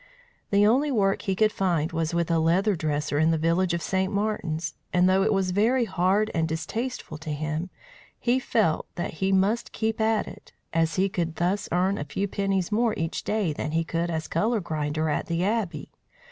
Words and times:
The 0.49 0.65
only 0.65 0.91
work 0.91 1.21
he 1.21 1.35
could 1.35 1.51
find 1.51 1.91
was 1.91 2.11
with 2.11 2.31
a 2.31 2.39
leather 2.39 2.75
dresser 2.75 3.19
in 3.19 3.29
the 3.29 3.37
village 3.37 3.71
of 3.75 3.83
St. 3.83 4.11
Martin's, 4.11 4.73
and 4.91 5.07
though 5.07 5.21
it 5.21 5.31
was 5.31 5.51
very 5.51 5.85
hard 5.85 6.31
and 6.33 6.47
distasteful 6.47 7.19
to 7.19 7.29
him, 7.31 7.69
he 8.19 8.39
felt 8.39 8.87
that 8.95 9.13
he 9.21 9.31
must 9.31 9.71
keep 9.73 10.01
at 10.01 10.27
it, 10.27 10.53
as 10.73 10.95
he 10.95 11.07
could 11.07 11.35
thus 11.35 11.69
earn 11.71 11.99
a 11.99 12.03
few 12.03 12.27
pennies 12.27 12.71
more 12.71 12.95
each 12.97 13.23
day 13.23 13.53
than 13.53 13.73
he 13.73 13.83
could 13.83 14.09
as 14.09 14.27
colour 14.27 14.59
grinder 14.59 15.07
at 15.07 15.27
the 15.27 15.43
Abbey. 15.45 15.91